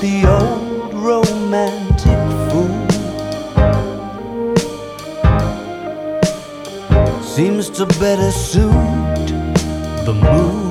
[0.00, 2.88] the old romantic fool
[7.22, 8.70] seems to better suit
[10.06, 10.69] the mood.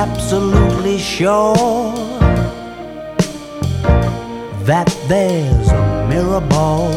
[0.00, 1.54] Absolutely sure
[4.64, 6.90] that there's a mirror ball?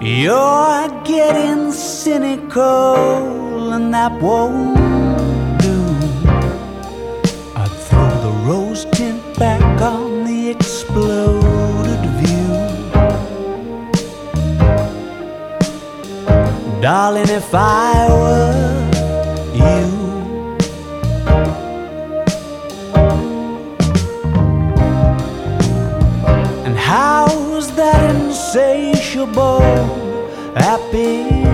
[0.00, 4.76] You're getting cynical, and that won't
[5.60, 5.76] do.
[7.60, 11.43] I'd throw the rose tint back on the exploded
[16.84, 18.90] Darling, if I were
[19.54, 19.84] you.
[26.66, 29.62] And how's that insatiable
[30.54, 31.46] appetite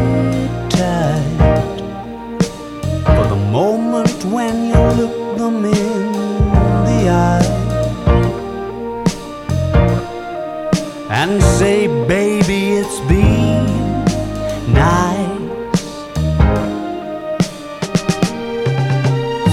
[3.04, 6.12] for the moment when you look them in
[6.86, 7.59] the eye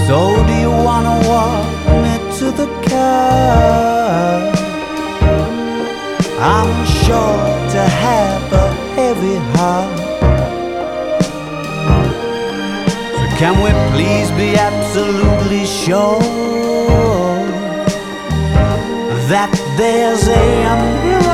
[0.08, 1.68] So do you wanna walk
[2.02, 4.40] me to the car?
[6.40, 9.98] I'm sure to have a heavy heart.
[13.18, 16.20] So can we please be absolutely sure
[19.28, 21.27] that there's a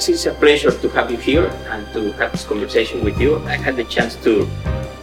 [0.00, 3.36] Alex, it's a pleasure to have you here and to have this conversation with you.
[3.44, 4.48] I had the chance to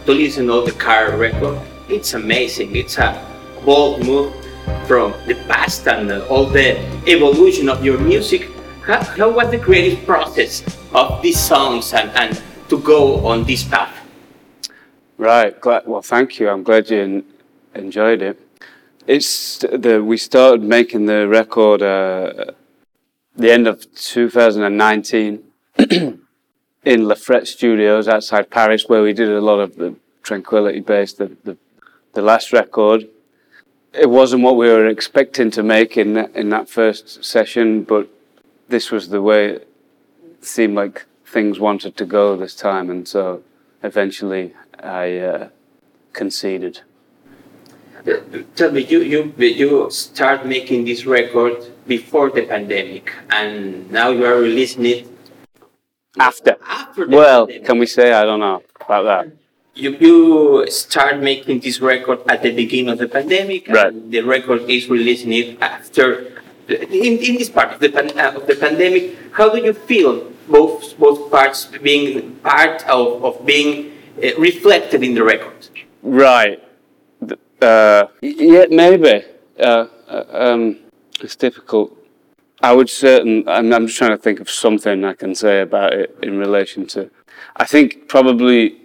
[0.06, 1.56] to listen to the car record.
[1.88, 2.74] It's amazing.
[2.74, 3.14] It's a
[3.64, 4.34] bold move
[4.88, 8.50] from the past and uh, all the evolution of your music.
[8.82, 13.62] How, how was the creative process of these songs and, and to go on this
[13.62, 13.94] path?
[15.16, 15.54] Right.
[15.60, 16.48] Glad, well, thank you.
[16.48, 17.24] I'm glad you en-
[17.76, 18.36] enjoyed it.
[19.06, 22.58] It's the we started making the record uh,
[23.38, 25.42] the end of 2019
[25.78, 31.12] in La Frette Studios outside Paris, where we did a lot of the Tranquility Base,
[31.14, 31.56] the, the
[32.18, 33.08] the last record.
[33.92, 38.08] It wasn't what we were expecting to make in that, in that first session, but
[38.68, 39.68] this was the way it
[40.40, 43.42] seemed like things wanted to go this time, and so
[43.82, 45.48] eventually I uh,
[46.12, 46.80] conceded.
[48.06, 48.16] Uh,
[48.56, 51.56] Tell me, you, you, you start making this record
[51.88, 55.06] before the pandemic and now you are releasing it
[56.18, 56.56] After.
[56.66, 57.66] after the Well, pandemic.
[57.66, 59.24] can we say I don't know about that?
[59.74, 60.16] You, you
[60.70, 63.92] start making this record at the beginning of the pandemic, Right.
[63.92, 66.32] and the record is releasing it after.
[66.68, 70.12] In, in this part of the, pan, uh, of the pandemic, how do you feel
[70.48, 75.68] both both parts being part of, of being uh, reflected in the record?
[76.02, 76.58] Right.
[77.62, 79.24] Uh, yeah, maybe.
[79.58, 80.76] Uh, uh, um,
[81.20, 81.96] it's difficult.
[82.62, 83.48] I would certain.
[83.48, 86.86] I'm, I'm just trying to think of something I can say about it in relation
[86.88, 87.10] to.
[87.56, 88.78] I think probably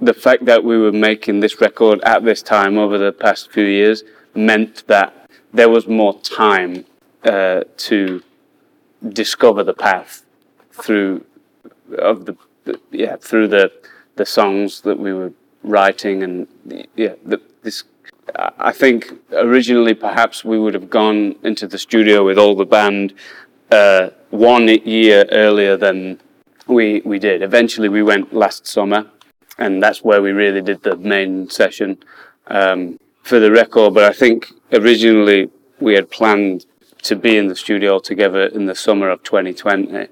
[0.00, 3.64] the fact that we were making this record at this time over the past few
[3.64, 6.84] years meant that there was more time
[7.24, 8.22] uh, to
[9.08, 10.24] discover the path
[10.72, 11.24] through
[11.98, 12.36] of the,
[12.90, 13.72] yeah through the
[14.16, 15.32] the songs that we were
[15.62, 16.46] writing and
[16.96, 17.84] yeah the, this
[18.34, 23.14] I think originally perhaps we would have gone into the studio with all the band
[23.70, 26.20] uh, one year earlier than
[26.66, 27.42] we we did.
[27.42, 29.06] Eventually, we went last summer,
[29.58, 31.98] and that's where we really did the main session
[32.48, 33.94] um, for the record.
[33.94, 36.66] But I think originally we had planned
[37.02, 40.08] to be in the studio together in the summer of 2020.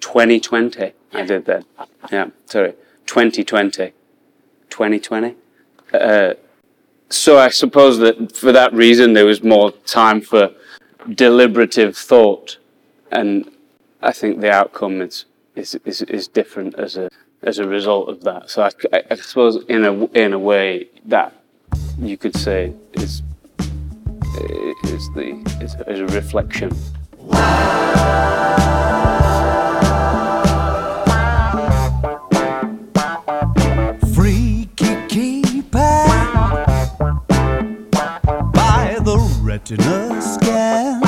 [0.00, 1.64] 2020, I did that.
[2.10, 2.72] Yeah, sorry,
[3.04, 3.92] 2020.
[4.70, 5.34] 2020.
[5.92, 6.34] Uh,
[7.10, 10.50] so I suppose that for that reason there was more time for
[11.14, 12.58] deliberative thought,
[13.10, 13.50] and
[14.02, 15.24] I think the outcome is
[15.56, 17.10] is is, is different as a
[17.42, 18.50] as a result of that.
[18.50, 18.70] So I,
[19.10, 21.34] I suppose in a in a way that
[21.98, 23.22] you could say is
[24.84, 26.70] is the is, is a reflection.
[39.70, 41.00] Retina scan.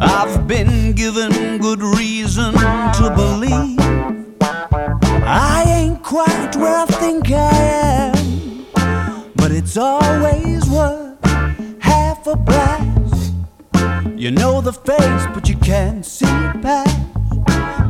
[0.00, 3.78] I've been given good reason to believe
[5.24, 7.50] I ain't quite where I think I
[8.14, 8.66] am,
[9.36, 11.18] but it's always worth
[11.80, 13.32] half a blast.
[14.16, 16.26] You know the face, but you can't see
[16.62, 16.98] past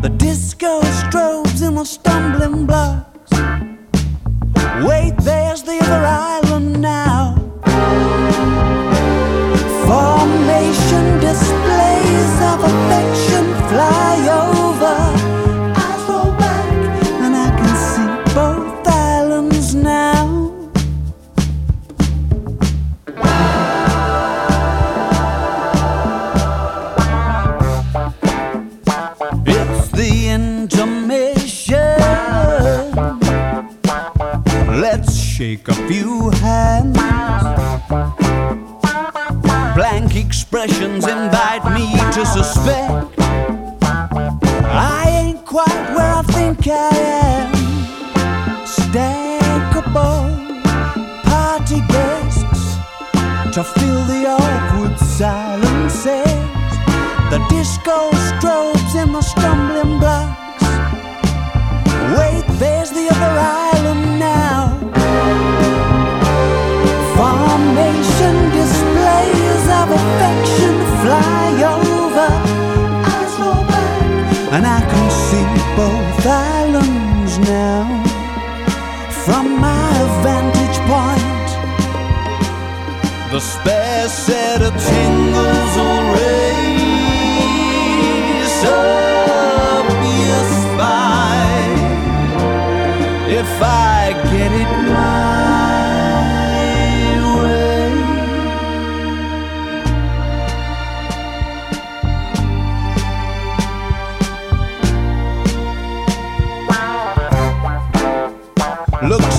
[0.01, 3.33] the disco strobes and the stumbling blocks.
[4.87, 6.42] Wait, there's the other island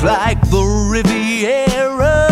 [0.04, 2.28] like the Riviera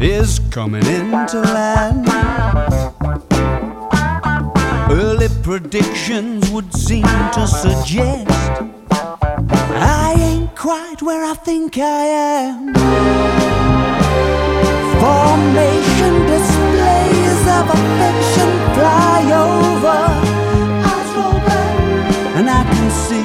[0.00, 2.08] is coming into land.
[4.90, 8.28] Early predictions would seem to suggest
[9.70, 12.04] I ain't quite where I think I
[12.42, 12.74] am.
[15.00, 20.00] Formation displays of affection fly over.
[20.90, 23.21] Eyes roll back, and I can see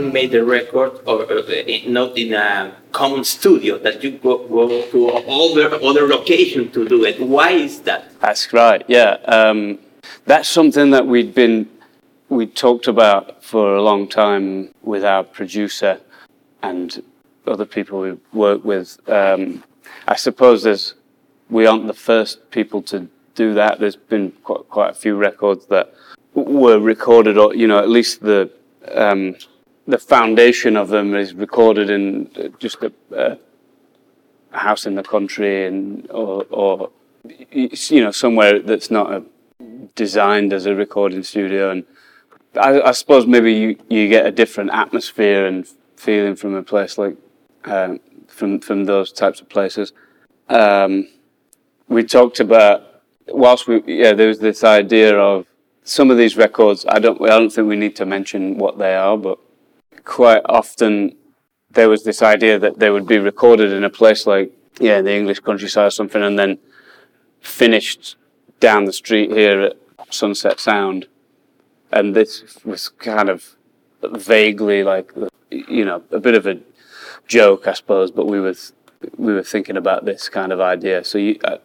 [0.00, 1.42] made the record or uh,
[1.86, 7.04] not in a common studio that you go, go to other other location to do
[7.04, 8.82] it why is that That's right.
[8.88, 9.78] Yeah, um,
[10.26, 11.68] that's something that we'd been
[12.28, 16.00] we talked about for a long time with our producer
[16.62, 17.02] and
[17.46, 18.98] other people we work with.
[19.08, 19.64] Um,
[20.06, 20.94] I suppose there's
[21.48, 23.80] we aren't the first people to do that.
[23.80, 25.92] There's been quite, quite a few records that
[26.34, 28.50] were recorded, or you know, at least the
[28.92, 29.36] um,
[29.90, 33.38] the foundation of them is recorded in uh, just a, a
[34.56, 36.90] house in the country, and or, or
[37.52, 39.24] you know somewhere that's not a,
[39.94, 41.70] designed as a recording studio.
[41.70, 41.84] And
[42.58, 45.66] I, I suppose maybe you, you get a different atmosphere and
[45.96, 47.16] feeling from a place like
[47.64, 49.92] um, from from those types of places.
[50.48, 51.08] Um,
[51.88, 55.46] we talked about whilst we yeah there was this idea of
[55.84, 58.94] some of these records I don't I don't think we need to mention what they
[58.94, 59.38] are but
[60.04, 61.16] quite often
[61.70, 65.14] there was this idea that they would be recorded in a place like yeah, the
[65.14, 66.58] English countryside or something, and then
[67.40, 68.16] finished
[68.60, 69.76] down the street here at
[70.10, 71.06] Sunset Sound.
[71.92, 73.56] And this was kind of
[74.02, 75.12] vaguely like
[75.50, 76.60] you know a bit of a
[77.26, 78.54] joke, I suppose, but we were
[79.16, 81.04] we were thinking about this kind of idea.
[81.04, 81.58] So you, uh,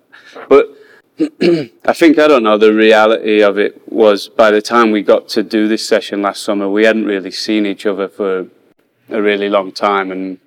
[0.50, 0.70] but
[1.20, 2.58] I think I don't know.
[2.58, 6.44] The reality of it was by the time we got to do this session last
[6.44, 8.48] summer, we hadn't really seen each other for
[9.10, 10.40] a really long time, and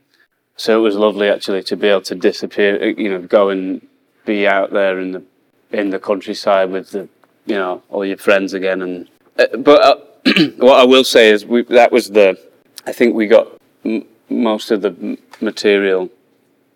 [0.57, 2.87] so it was lovely actually to be able to disappear.
[2.87, 3.87] You know, go and
[4.27, 5.23] be out there in the
[5.71, 7.09] in the countryside with the
[7.47, 8.83] you know all your friends again.
[8.83, 9.09] And
[9.39, 9.97] uh, but uh,
[10.59, 12.39] what I will say is we, that was the
[12.87, 13.49] I think we got
[13.87, 16.11] m- most of the material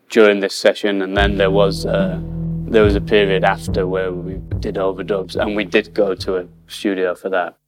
[0.08, 1.84] during this session, and then there was.
[1.84, 2.22] Uh,
[2.72, 6.48] there was a period after where we did overdubs, and we did go to a
[6.68, 7.58] studio for that.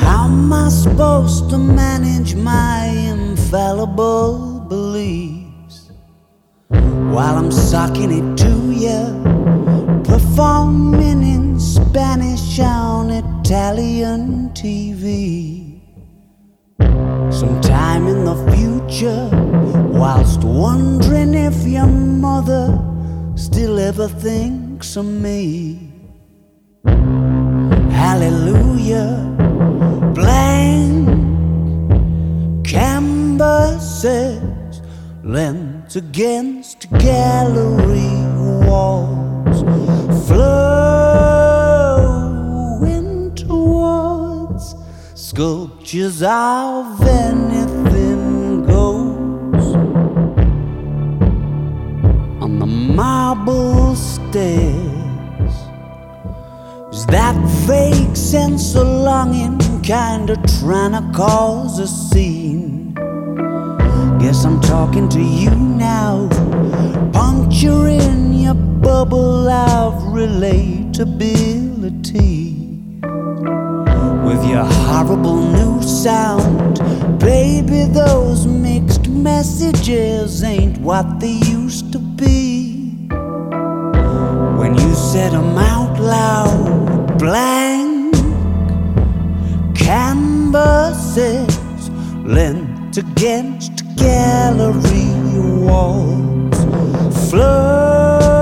[0.00, 5.90] How am I supposed to manage my infallible beliefs
[7.12, 9.53] while I'm sucking it to you?
[10.34, 15.80] Performing in Spanish on Italian TV.
[17.30, 19.30] Sometime in the future,
[19.96, 22.76] whilst wondering if your mother
[23.36, 25.92] still ever thinks of me.
[28.02, 29.32] Hallelujah,
[30.14, 31.06] blank
[32.66, 34.42] canvases
[35.22, 38.10] lent against gallery
[38.66, 39.23] walls
[40.26, 41.34] flowing
[43.34, 44.74] towards
[45.14, 49.74] sculptures of anything goes
[52.42, 55.54] on the marble stairs.
[56.92, 62.94] Is that fake sense of longing kinda trying to cause a scene?
[64.20, 66.28] Guess I'm talking to you now,
[67.12, 68.23] puncturing
[68.84, 72.52] bubble of relatability.
[74.26, 76.78] With your horrible new sound,
[77.18, 83.08] baby, those mixed messages ain't what they used to be.
[84.60, 88.14] When you said them out loud, blank
[89.74, 91.90] canvases
[92.22, 95.08] lent against gallery
[95.66, 96.58] walls.
[97.30, 98.33] Flowing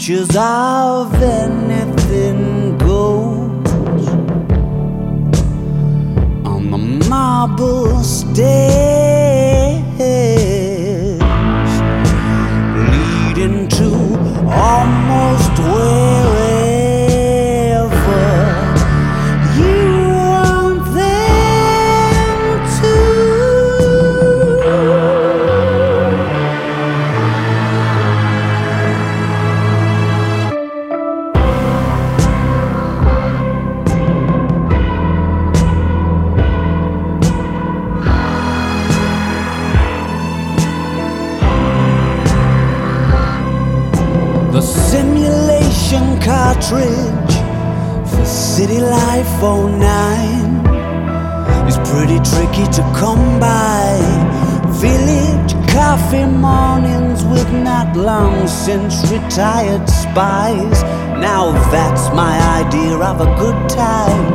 [0.00, 4.08] sculptures of anything goes.
[6.46, 8.89] On the marble stairs
[58.20, 60.78] long since retired spies.
[61.28, 64.30] Now that's my idea of a good time.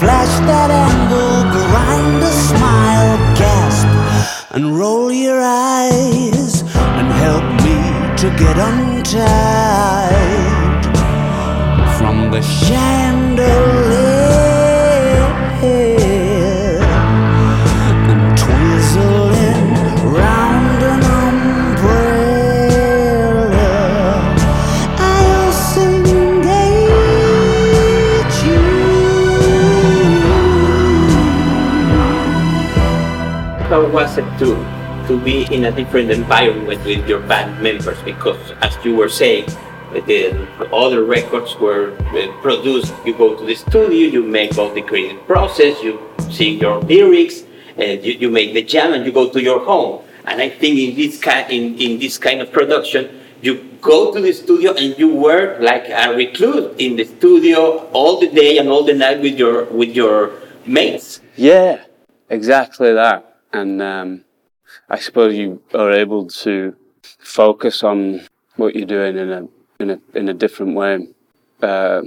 [0.00, 3.90] Flash that angle, grind a smile, gasp,
[4.54, 6.52] and roll your eyes,
[6.98, 7.78] and help me
[8.22, 10.12] to get untied
[11.98, 14.21] from the chandelier
[33.72, 34.52] How was it to
[35.08, 37.96] to be in a different environment with your band members?
[38.04, 39.48] Because as you were saying,
[40.04, 40.44] the
[40.76, 42.92] other records were uh, produced.
[43.06, 45.96] You go to the studio, you make all the creative process, you
[46.28, 47.44] sing your lyrics,
[47.78, 50.04] and you, you make the jam, and you go to your home.
[50.26, 53.08] And I think in this kind in, in this kind of production,
[53.40, 58.20] you go to the studio and you work like a recluse in the studio all
[58.20, 60.36] the day and all the night with your with your
[60.66, 61.24] mates.
[61.36, 61.80] Yeah,
[62.28, 63.31] exactly that.
[63.52, 64.24] And um,
[64.88, 66.76] I suppose you are able to
[67.18, 69.48] focus on what you're doing in a
[69.80, 71.08] in a in a different way.
[71.60, 72.02] Uh,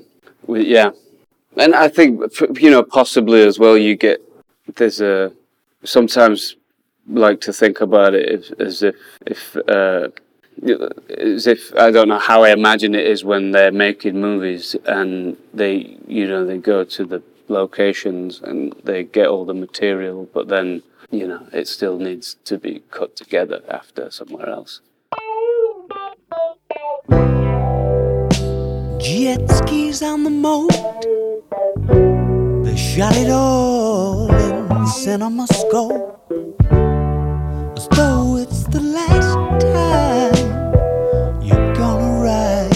[0.47, 0.91] with, yeah,
[1.57, 2.21] and I think
[2.59, 3.77] you know possibly as well.
[3.77, 4.21] You get
[4.75, 5.31] there's a
[5.83, 6.55] sometimes
[7.07, 10.07] like to think about it as, as if if uh,
[11.17, 15.37] as if I don't know how I imagine it is when they're making movies and
[15.53, 20.47] they you know they go to the locations and they get all the material, but
[20.47, 20.81] then
[21.11, 24.81] you know it still needs to be cut together after somewhere else.
[28.99, 30.71] Jet skis on the moat,
[32.65, 36.17] they shot it all in CinemaScope,
[37.77, 40.33] as though it's the last time
[41.43, 42.71] you're gonna ride.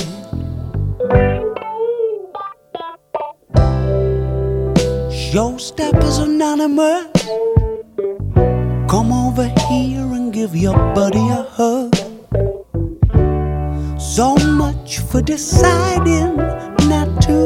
[5.11, 7.18] Showstoppers Anonymous,
[8.89, 11.95] come over here and give your buddy a hug.
[13.99, 16.37] So much for deciding
[16.89, 17.37] not to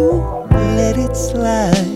[0.78, 1.93] let it slide.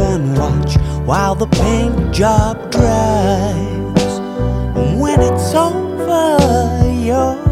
[0.00, 0.76] And watch
[1.06, 4.20] while the paint job dries?
[4.98, 7.43] When it's over, you're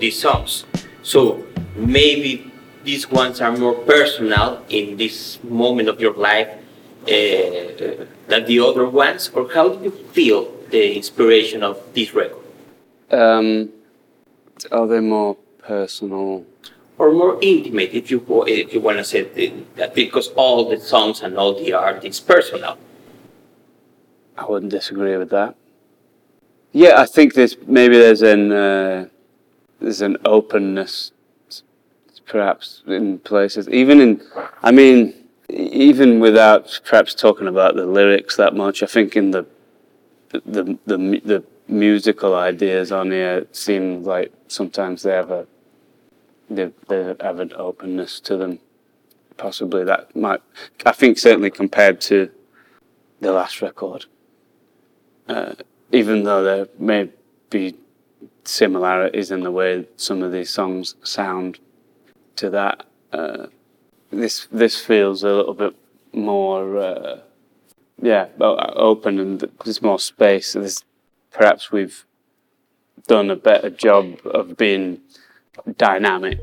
[0.00, 0.64] these songs.
[1.02, 2.50] So maybe
[2.84, 6.48] these ones are more personal in this moment of your life
[7.02, 12.44] uh, than the other ones, or how do you feel the inspiration of this record?
[13.10, 13.70] Um,
[14.70, 16.44] are they more personal?
[16.98, 19.22] Or more intimate, if you if you want to say
[19.76, 22.76] that, because all the songs and all the art is personal.
[24.36, 25.56] I wouldn't disagree with that.
[26.72, 29.08] Yeah, I think there's maybe there's an uh,
[29.80, 31.12] there's an openness,
[32.26, 33.68] perhaps in places.
[33.68, 34.22] Even in,
[34.62, 35.14] I mean,
[35.48, 39.46] even without perhaps talking about the lyrics that much, I think in the
[40.30, 45.46] the the the, musical ideas on here seem like sometimes they have a
[46.48, 48.58] they, they have an openness to them.
[49.36, 50.42] Possibly that might,
[50.84, 52.28] I think, certainly compared to
[53.20, 54.06] the last record
[55.30, 55.54] uh,
[55.92, 57.08] even though there may
[57.50, 57.76] be
[58.44, 61.58] similarities in the way some of these songs sound
[62.36, 63.46] to that, uh,
[64.10, 65.74] this this feels a little bit
[66.12, 67.20] more, uh,
[68.02, 70.54] yeah, open and there's more space.
[70.54, 70.84] There's,
[71.30, 72.04] perhaps we've
[73.06, 75.00] done a better job of being
[75.76, 76.38] dynamic.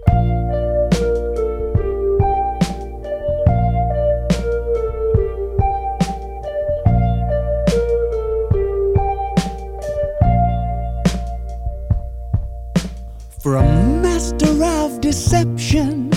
[13.47, 16.11] For a master of deception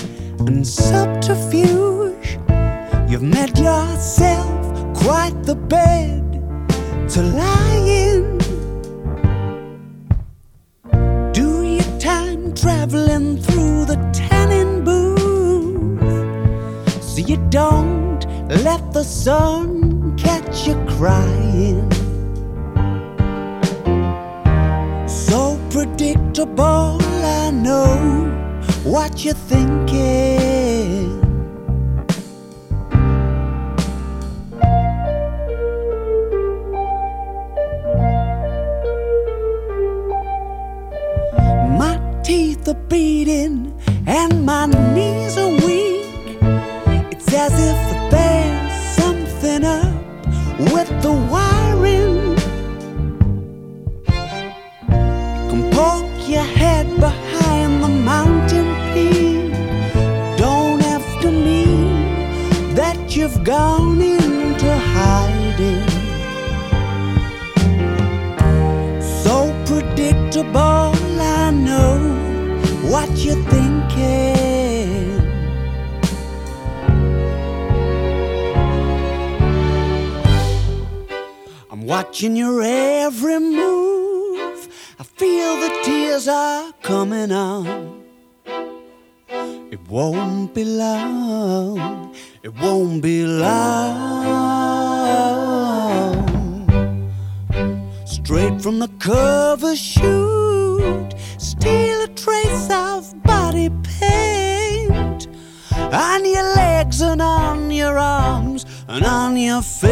[0.49, 2.41] and subterfuge.
[3.09, 4.61] You've made yourself
[4.97, 6.25] quite the bed
[7.11, 8.39] to lie in.
[11.31, 16.03] Do your time traveling through the tanning booth
[17.01, 18.27] so you don't
[18.65, 21.89] let the sun catch you crying.
[25.07, 27.00] So predictable,
[28.91, 31.21] what you're thinking.
[41.79, 46.39] My teeth are beating and my knees are weak.
[47.13, 49.95] It's as if there's something up
[50.73, 51.50] with the.
[63.51, 65.89] That into hiding.
[69.25, 69.35] So
[69.67, 71.99] predictable, I know
[72.93, 75.11] what you're thinking.
[81.71, 84.61] I'm watching your every move.
[85.01, 88.05] I feel the tears are coming on.
[89.73, 92.15] It won't be long.
[92.43, 94.31] It won't be long.
[98.07, 105.29] Straight from the curve cover shoot, steal a trace of body paint
[105.93, 109.91] on your legs and on your arms and on your face.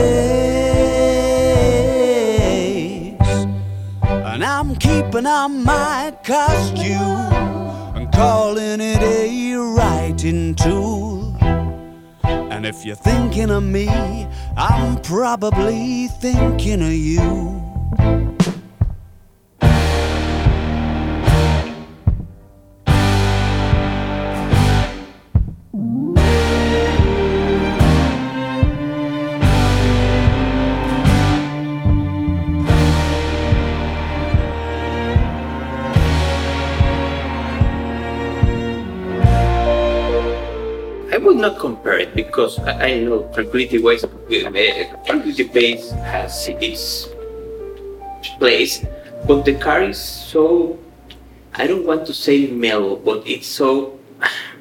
[4.30, 11.17] And I'm keeping on my costume and calling it a writing tool.
[12.58, 13.88] And if you're thinking of me,
[14.56, 17.67] I'm probably thinking of you.
[42.48, 44.08] Because I, I know Tranquility Ways, uh,
[45.06, 47.08] Tranquility Base has its
[48.38, 48.84] place,
[49.26, 50.78] but the car is so.
[51.54, 53.98] I don't want to say mellow, but it's so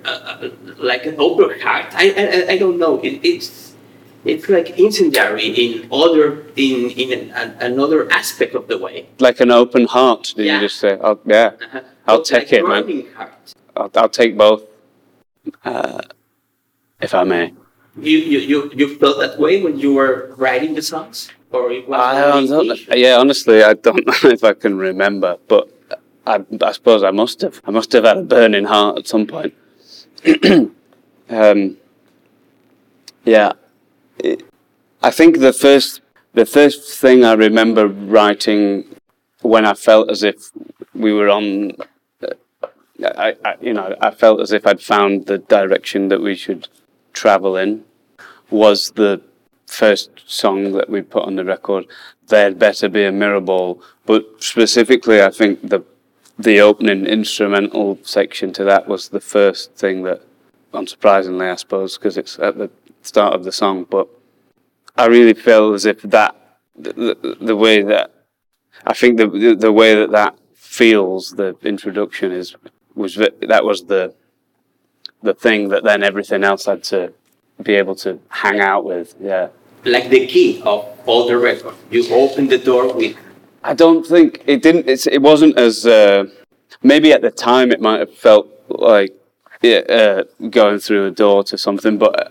[0.06, 1.86] uh, like an open heart.
[1.93, 2.12] I,
[2.50, 3.00] I I don't know.
[3.02, 3.76] It, it's
[4.26, 9.08] it's like incendiary in other in in an, another aspect of the way.
[9.19, 10.56] Like an open heart, did Yeah.
[10.56, 10.97] you just say?
[11.02, 11.82] I'll, yeah, Uh-huh.
[12.08, 13.06] I'll But take like it, man.
[13.76, 14.63] I'll, I'll take both,
[15.63, 16.02] uh,
[17.00, 17.54] if I may.
[18.00, 21.88] You, you you you felt that way when you were writing the songs, or it
[21.90, 25.70] was I don't, yeah, honestly, I don't know if I can remember, but
[26.26, 27.62] I, I suppose I must have.
[27.66, 29.54] I must have had a burning heart at some point.
[31.30, 31.78] um,
[33.26, 33.54] yeah,
[34.20, 34.44] it,
[35.02, 36.02] I think the first
[36.34, 38.86] the first thing I remember writing
[39.42, 40.52] when I felt as if
[40.94, 41.72] we were on.
[42.22, 42.68] uh,
[43.04, 46.68] I, I, you know, I felt as if I'd found the direction that we should
[47.14, 47.84] travel in.
[48.50, 49.22] Was the
[49.66, 51.86] first song that we put on the record,
[52.28, 55.84] "There'd Better Be a Mirror Ball," but specifically, I think the
[56.40, 60.22] the opening instrumental section to that was the first thing that,
[60.72, 62.70] unsurprisingly, I suppose, because it's at the
[63.02, 63.86] start of the song.
[63.90, 64.08] But
[64.96, 66.36] I really feel as if that
[66.78, 68.12] the, the, way that
[68.86, 72.56] I think the, the way that that feels the introduction is
[72.96, 74.14] was that was the
[75.24, 77.14] the thing that then everything else had to
[77.63, 79.15] be able to hang out with.
[79.20, 79.50] Yeah.
[79.86, 81.78] like the key of all the records.
[81.89, 83.15] You open the door with
[83.63, 84.88] I don't think it didn't.
[84.88, 86.26] It's, it wasn't as uh,
[86.84, 89.13] maybe at the time it might have felt like
[89.62, 92.30] yeah, uh, going through a door to something, but uh,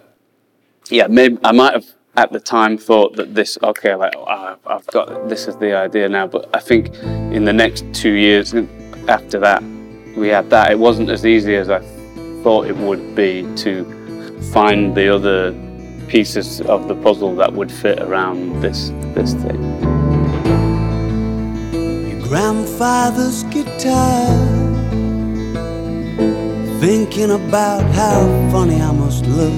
[0.89, 1.87] yeah, maybe I might have
[2.17, 5.77] at the time thought that this okay, like oh, I've, I've got this is the
[5.77, 6.27] idea now.
[6.27, 6.95] But I think
[7.35, 8.55] in the next two years
[9.09, 9.63] after that,
[10.17, 10.71] we had that.
[10.71, 11.81] It wasn't as easy as I
[12.43, 13.85] thought it would be to
[14.53, 15.53] find the other
[16.09, 19.63] pieces of the puzzle that would fit around this this thing.
[22.09, 24.27] Your grandfather's guitar.
[26.81, 28.21] Thinking about how
[28.51, 29.53] funny I must look.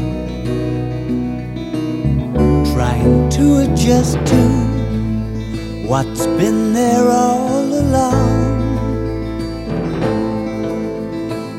[2.75, 4.43] Trying to adjust to
[5.87, 8.49] what's been there all along.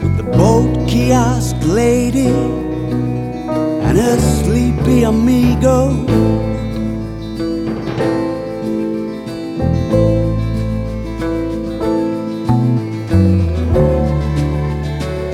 [0.02, 2.69] With the boat kiosk lady
[3.89, 6.06] and a sleepy amigo.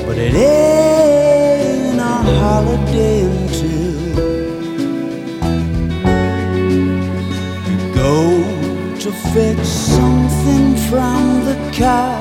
[0.06, 3.92] But it ain't a holiday until
[7.68, 8.16] you go
[9.02, 12.15] to fetch something from the car.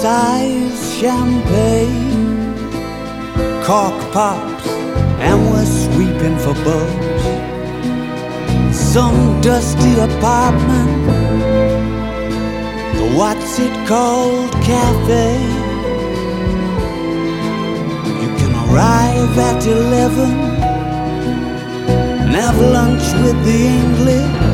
[0.00, 2.54] Size champagne,
[3.62, 4.66] cork pops,
[5.26, 7.24] and we're sweeping for bugs.
[8.94, 10.90] Some dusty apartment
[12.98, 15.30] the what's it called cafe
[18.22, 20.30] you can arrive at 11
[22.22, 24.49] and have lunch with the english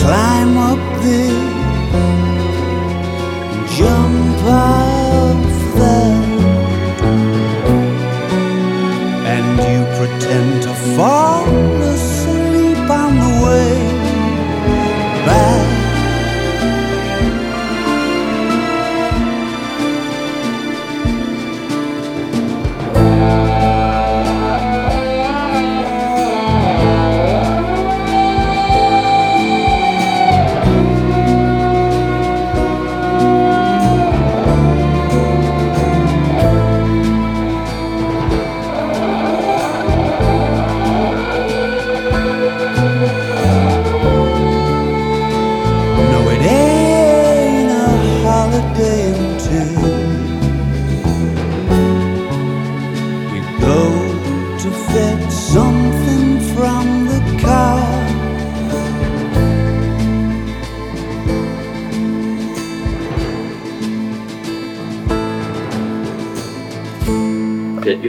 [0.00, 1.48] climb up this
[3.76, 6.28] jump off that
[9.34, 11.46] and you pretend to fall
[11.94, 13.97] asleep on the way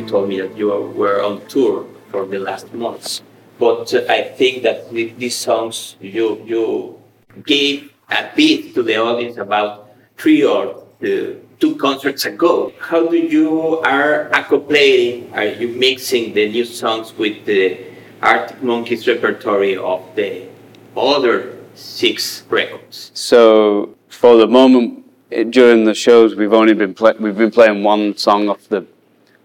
[0.10, 3.22] told me that you were on tour for the last months.
[3.60, 7.00] But uh, I think that with these songs you you
[7.46, 12.74] gave a bit to the audience about three or uh, two concerts ago.
[12.80, 15.32] How do you are accoupling?
[15.34, 17.78] Are you mixing the new songs with the
[18.22, 20.48] Arctic Monkeys repertory of the
[20.96, 23.12] other six records?
[23.14, 25.06] So for the moment,
[25.52, 28.86] during the shows, we've only been we've been playing one song off the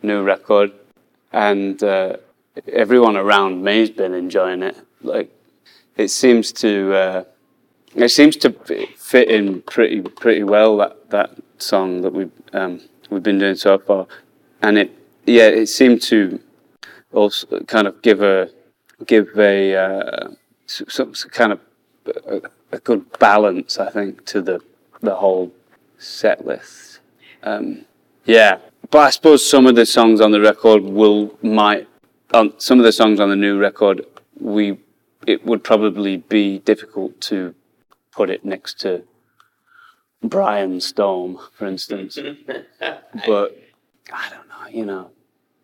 [0.05, 0.73] new record,
[1.33, 2.17] and uh,
[2.73, 4.77] everyone around me's been enjoying it.
[5.03, 5.31] Like
[5.97, 7.25] it seems to uh,
[7.95, 8.51] it seems to
[8.97, 13.79] fit in pretty pretty well that that song that we um, we've been doing so
[13.79, 14.07] far,
[14.63, 14.91] and it
[15.27, 16.41] yeah it seemed to
[17.13, 18.51] also kind of give a
[19.07, 20.29] give a uh,
[20.67, 21.61] some, some kind of
[22.27, 24.61] a, a, good balance I think to the
[25.01, 25.53] the whole
[25.99, 27.01] set list.
[27.43, 27.85] Um,
[28.25, 28.59] yeah,
[28.91, 31.89] but I suppose some of the songs on the record will might
[32.33, 34.07] on some of the songs on the new record
[34.39, 34.79] we
[35.27, 37.55] it would probably be difficult to
[38.13, 39.05] put it next to
[40.25, 42.19] Brianstorm, for instance.
[43.27, 43.59] but
[44.13, 45.11] I don't know, you know.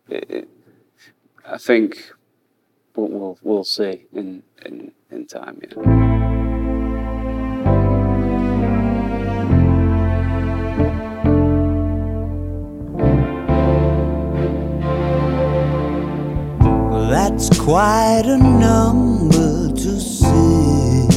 [0.09, 0.49] It, it,
[1.47, 2.13] I think
[2.95, 5.61] we'll, we'll, we'll see in, in, in time.
[5.63, 6.40] Yeah.
[17.41, 21.09] That's quite a number to sing.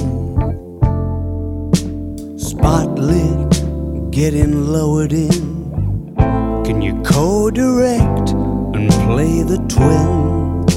[2.37, 6.15] Spotlit, getting lowered in.
[6.63, 10.75] Can you co direct and play the twins?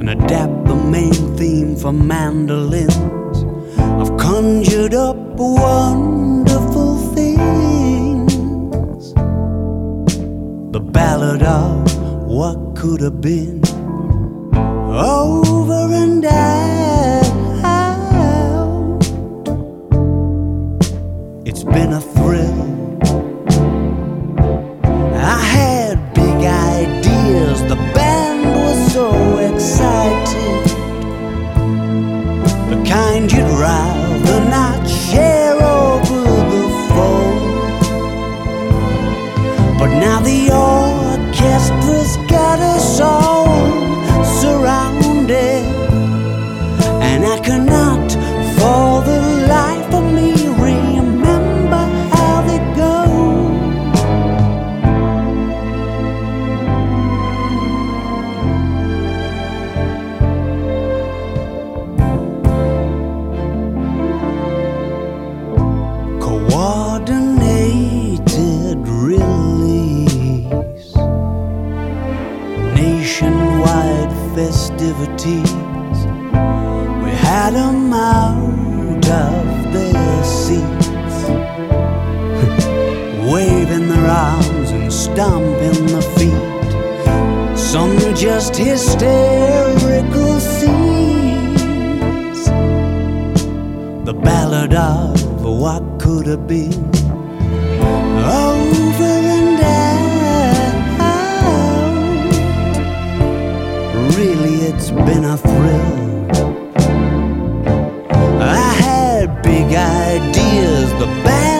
[0.00, 2.94] And adapt the main theme for mandolins?
[3.78, 8.34] I've conjured up wonderful things.
[10.74, 13.62] The ballad of what could have been?
[14.54, 15.47] Over
[110.58, 111.57] ideas, the band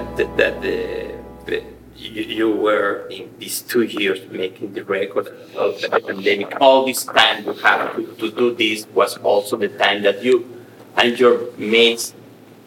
[0.00, 1.14] that that, that the,
[1.46, 1.64] the
[1.96, 6.56] you, you were in these two years making the record of the pandemic.
[6.60, 10.64] All this time you have to, to do this was also the time that you
[10.96, 12.14] and your mates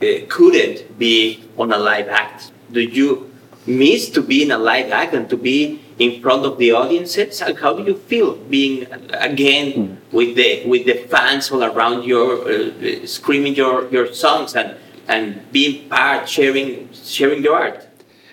[0.02, 2.52] uh, couldn't be on a live act.
[2.72, 3.32] Do you
[3.66, 7.42] miss to be in a live act and to be in front of the audiences?
[7.42, 12.04] And How do you feel being uh, again with the with the fans all around
[12.04, 14.78] you, uh, screaming your, your songs and
[15.08, 17.88] and being part, sharing sharing your art?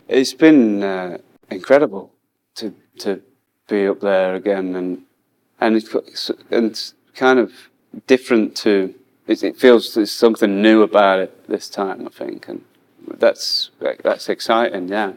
[0.09, 1.19] It's been uh,
[1.51, 2.13] incredible
[2.57, 3.23] to to
[3.69, 5.03] be up there again, and
[5.61, 7.53] and it's, and kind of
[8.07, 8.95] different to.
[9.27, 12.65] It, feels there's something new about it this time, I think, and
[13.07, 13.71] that's
[14.03, 14.89] that's exciting.
[14.89, 15.13] Yeah,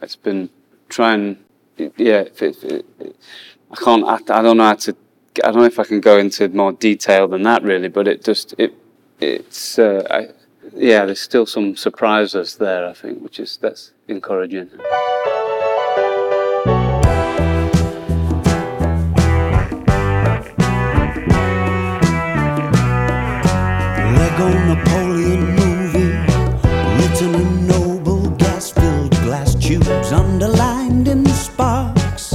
[0.00, 0.50] it's been
[0.88, 1.38] trying.
[1.76, 3.16] Yeah, if it, it, it,
[3.70, 4.04] I can't.
[4.04, 4.96] I, I don't know how to.
[5.44, 7.88] I don't know if I can go into more detail than that, really.
[7.88, 8.74] But it just it
[9.20, 10.32] it's uh,
[10.74, 11.04] yeah.
[11.04, 14.70] There's still some surprises there, I think, which is that's encouraging.
[24.16, 26.14] Lego Napoleon movie,
[26.98, 32.34] written in noble gas-filled glass tubes, underlined in sparks.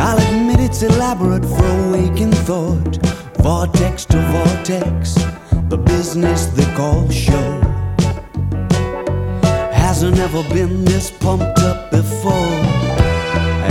[0.00, 2.96] I'll admit it's elaborate for a waking thought,
[3.38, 5.16] vortex to vortex,
[5.68, 7.60] the business they call show.
[9.70, 12.56] Hasn't ever been this pumped up before.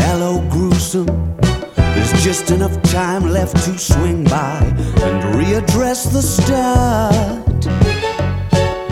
[0.05, 1.37] Hello, gruesome.
[1.75, 4.59] There's just enough time left to swing by
[5.07, 7.65] and readdress the start.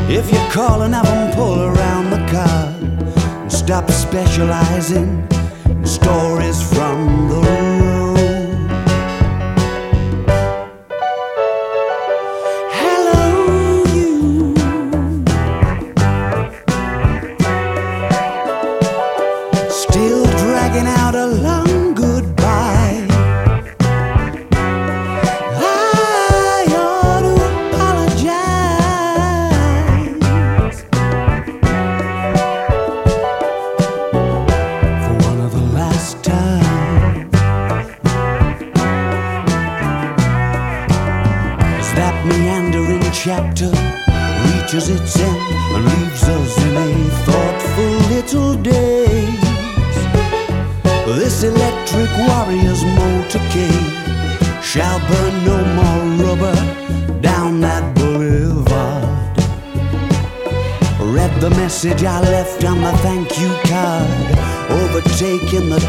[0.09, 0.39] If you
[0.93, 2.73] have 'em pull around the car
[3.41, 5.27] and stop specializing
[5.69, 7.64] in stories from the road.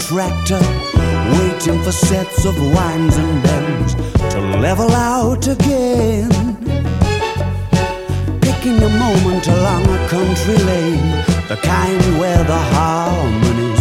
[0.09, 0.61] Tractor,
[1.37, 3.95] waiting for sets of wines and bends
[4.33, 6.31] to level out again.
[8.41, 11.11] Picking a moment along a country lane,
[11.49, 13.76] the kind where the harmonies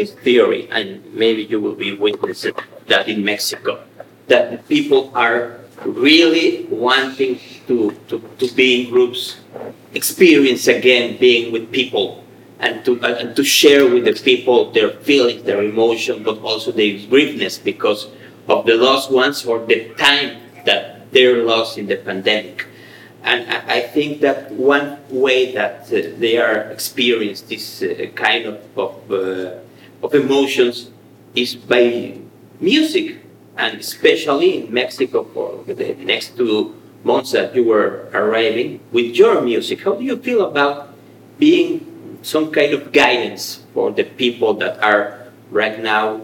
[0.00, 2.54] this theory, and maybe you will be witnessing
[2.88, 3.84] that in Mexico,
[4.28, 7.38] that people are really wanting
[7.68, 9.36] to, to, to be in groups,
[9.92, 12.24] experience again being with people,
[12.58, 16.72] and to, uh, and to share with the people their feelings, their emotion, but also
[16.72, 18.08] their griefness because
[18.48, 22.66] of the lost ones or the time that they're lost in the pandemic.
[23.22, 28.78] And I, think that one way that uh, they are experienced this uh, kind of
[28.78, 29.60] of, uh,
[30.02, 30.90] of emotions
[31.34, 32.18] is by
[32.60, 33.18] music,
[33.56, 36.74] and especially in Mexico for the next two
[37.04, 39.82] months that you were arriving with your music.
[39.82, 40.94] How do you feel about
[41.38, 46.22] being some kind of guidance for the people that are right now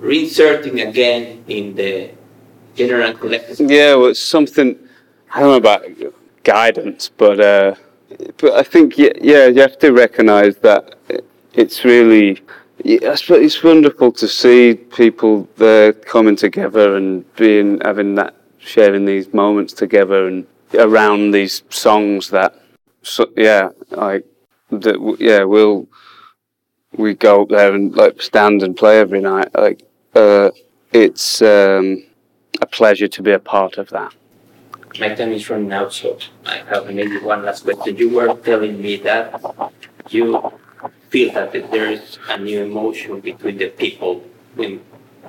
[0.00, 2.10] reinserting again in the
[2.74, 3.60] general collective?
[3.60, 4.78] Yeah, well, it's something
[5.32, 5.84] I don't know about
[6.44, 7.74] guidance, but uh,
[8.38, 10.94] but I think yeah, yeah, you have to recognise that
[11.54, 12.40] it's really
[12.78, 19.72] it's, wonderful to see people there coming together and being having that sharing these moments
[19.72, 22.54] together and around these songs that
[23.02, 24.24] so, yeah like
[24.70, 25.86] that yeah we'll
[26.96, 29.82] we go up there and like stand and play every night like
[30.14, 30.50] uh,
[30.92, 32.04] it's um,
[32.60, 34.14] a pleasure to be a part of that
[35.00, 37.96] My time is running out, so I have maybe one last question.
[37.96, 39.42] You were telling me that
[40.08, 40.52] you
[41.14, 44.20] feel that there is a new emotion between the people
[44.56, 44.80] when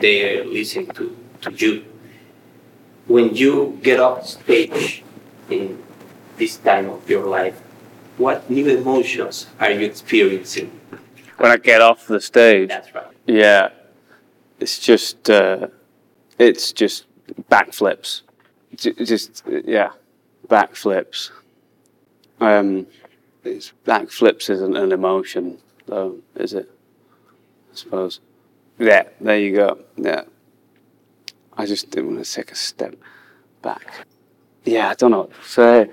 [0.02, 1.86] they listen to, to you.
[3.06, 5.04] When you get off stage
[5.48, 5.78] in
[6.38, 7.62] this time of your life,
[8.18, 10.72] what new emotions are you experiencing?
[11.38, 13.14] when I get off the stage That's right.
[13.28, 13.70] Yeah,
[14.60, 15.68] it's just uh,
[16.40, 17.06] it's just
[17.52, 18.24] backflips.
[18.76, 19.44] Just
[19.78, 19.92] yeah,
[20.48, 21.30] backflips.
[22.40, 22.88] Um,
[23.44, 26.70] it's backflips isn't an emotion though, is it?
[27.72, 28.20] I suppose.
[28.78, 29.80] Yeah, there you go.
[29.98, 30.24] Yeah,
[31.56, 32.96] I just didn't want to take a step
[33.62, 34.06] back.
[34.64, 35.90] Yeah, I don't know what to say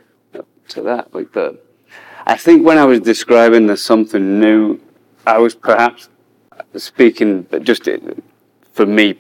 [0.69, 1.59] to that, but the,
[2.27, 4.81] I think when I was describing the something new,
[5.27, 6.09] I was perhaps
[6.77, 7.89] speaking just
[8.73, 9.19] for me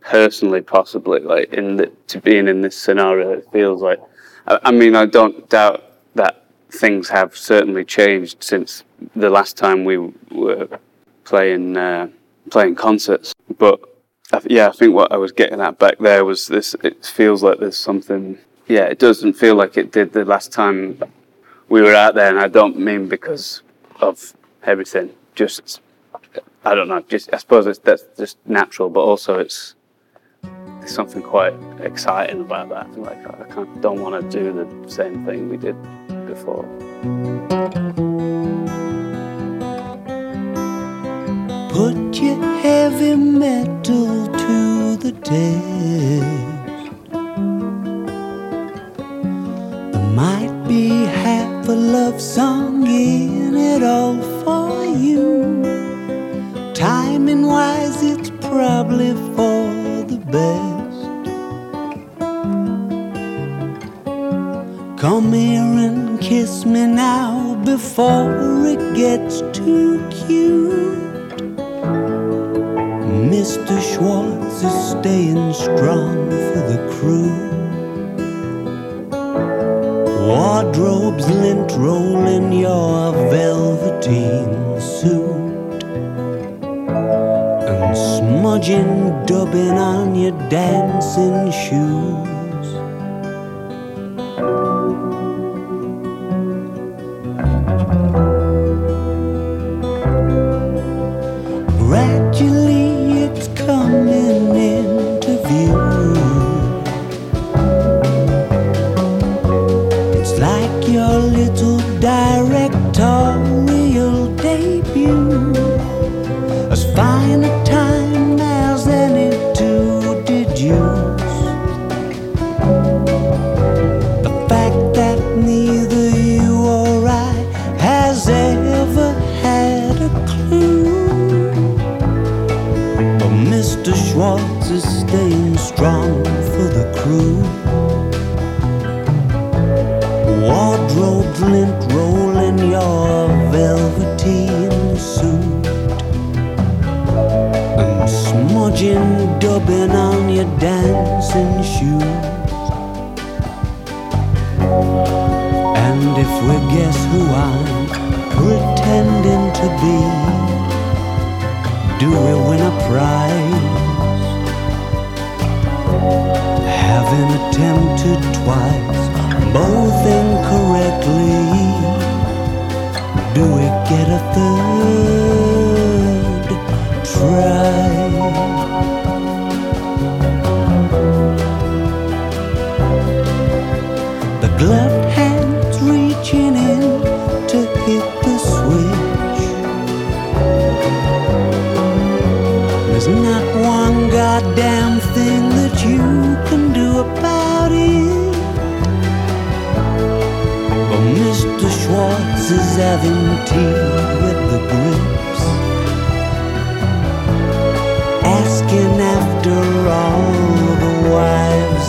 [0.00, 4.00] personally, possibly like in the, to being in this scenario, it feels like.
[4.46, 5.84] I, I mean, I don't doubt
[6.76, 9.98] things have certainly changed since the last time we
[10.30, 10.68] were
[11.24, 12.08] playing uh,
[12.50, 13.34] playing concerts.
[13.58, 13.80] But
[14.46, 16.74] yeah, I think what I was getting at back there was this.
[16.82, 18.38] It feels like there's something.
[18.68, 21.00] Yeah, it doesn't feel like it did the last time
[21.68, 23.62] we were out there, and I don't mean because
[24.00, 25.10] of everything.
[25.34, 25.80] Just
[26.64, 27.00] I don't know.
[27.08, 29.74] Just I suppose it's that's just natural, but also it's
[30.86, 32.98] something quite exciting about that.
[32.98, 35.76] Like I can't, don't want to do the same thing we did
[36.26, 36.64] before.
[41.70, 46.82] Put your heavy metal to the test.
[49.92, 55.62] There might be half a love song in it all for you.
[56.74, 59.64] Timing wise, it's probably for
[60.12, 61.00] the best.
[64.98, 71.38] Come here and kiss me now before it gets too cute.
[73.32, 73.76] Mr.
[73.88, 76.16] Schwartz is staying strong
[76.46, 77.30] for the crew.
[80.26, 85.84] Wardrobes lint roll in your velveteen suit.
[87.70, 92.35] And smudging dubbin on your dancing shoes.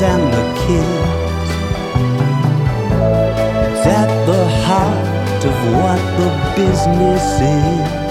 [0.08, 1.50] And the kids.
[3.72, 8.08] It's at the heart of what the business is.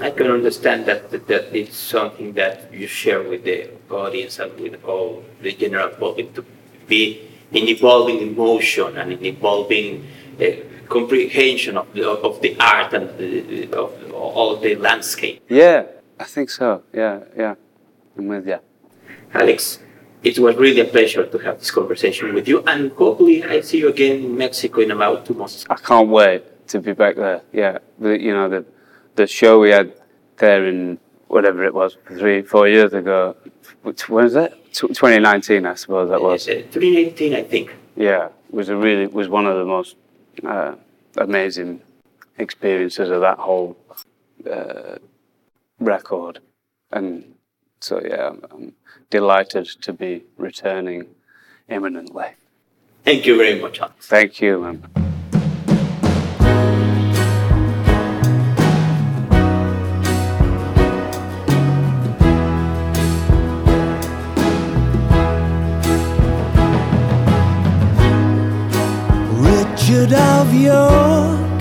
[0.00, 4.58] I can understand that, that, that it's something that you share with the audience and
[4.58, 6.44] with all the general public to
[6.88, 10.06] be in evolving emotion and in evolving
[10.40, 10.44] uh,
[10.88, 15.42] comprehension of the, of the art and the, of all the landscape.
[15.48, 15.84] Yeah,
[16.18, 16.82] I think so.
[16.92, 17.54] Yeah, yeah.
[18.16, 18.58] I'm with you.
[19.32, 19.78] Alex,
[20.22, 23.78] it was really a pleasure to have this conversation with you, and hopefully I see
[23.78, 25.64] you again in Mexico in about two months.
[25.70, 27.42] I can't wait to be back there.
[27.52, 28.64] Yeah, you know the
[29.14, 29.94] the show we had
[30.36, 30.98] there in
[31.28, 33.36] whatever it was three four years ago.
[33.82, 34.52] Which- was that?
[34.72, 36.48] Tw 2019, I suppose that was.
[36.48, 37.74] Uh, 2019, I think.
[37.96, 39.96] Yeah, was a really was one of the most
[40.44, 40.74] uh,
[41.16, 41.82] amazing
[42.38, 43.76] experiences of that whole
[44.50, 44.96] uh,
[45.78, 46.40] record,
[46.92, 47.34] and
[47.80, 48.72] so yeah, I'm, I'm
[49.10, 51.06] delighted to be returning
[51.68, 52.28] imminently.
[53.04, 54.06] Thank you very much, Alex.
[54.06, 55.09] Thank you, man.
[69.90, 71.60] Richard of York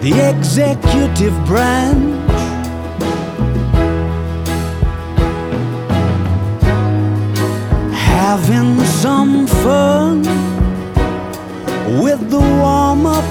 [0.00, 2.30] the executive branch.
[7.92, 10.22] Having some fun
[12.00, 13.24] with the warm up.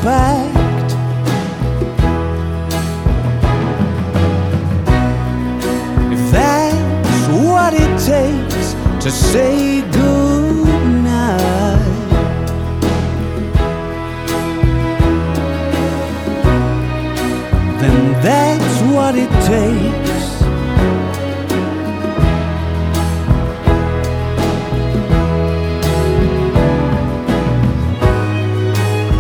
[6.14, 10.25] If that's what it takes to say goodnight.
[18.26, 20.26] That's what it takes.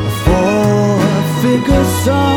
[0.01, 2.34] A four-figure sum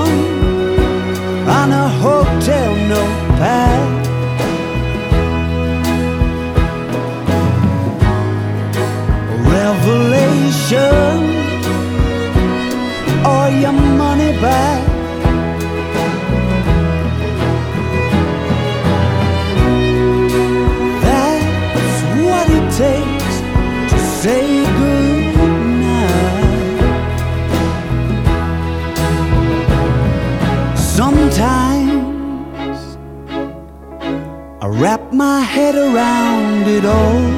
[35.79, 37.38] around it all,